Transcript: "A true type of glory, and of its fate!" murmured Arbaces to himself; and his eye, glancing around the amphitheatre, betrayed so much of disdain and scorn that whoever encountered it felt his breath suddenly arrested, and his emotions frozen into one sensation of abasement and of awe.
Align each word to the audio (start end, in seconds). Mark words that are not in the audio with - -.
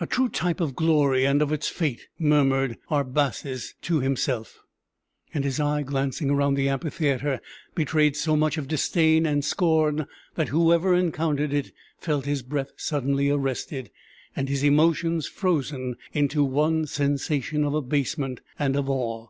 "A 0.00 0.08
true 0.08 0.28
type 0.28 0.58
of 0.60 0.74
glory, 0.74 1.24
and 1.24 1.40
of 1.40 1.52
its 1.52 1.68
fate!" 1.68 2.08
murmured 2.18 2.78
Arbaces 2.90 3.76
to 3.82 4.00
himself; 4.00 4.58
and 5.32 5.44
his 5.44 5.60
eye, 5.60 5.84
glancing 5.84 6.30
around 6.30 6.54
the 6.54 6.68
amphitheatre, 6.68 7.40
betrayed 7.72 8.16
so 8.16 8.34
much 8.34 8.58
of 8.58 8.66
disdain 8.66 9.24
and 9.24 9.44
scorn 9.44 10.06
that 10.34 10.48
whoever 10.48 10.96
encountered 10.96 11.52
it 11.52 11.70
felt 11.96 12.24
his 12.26 12.42
breath 12.42 12.72
suddenly 12.76 13.30
arrested, 13.30 13.92
and 14.34 14.48
his 14.48 14.64
emotions 14.64 15.28
frozen 15.28 15.94
into 16.12 16.42
one 16.42 16.84
sensation 16.84 17.62
of 17.62 17.72
abasement 17.72 18.40
and 18.58 18.74
of 18.74 18.90
awe. 18.90 19.28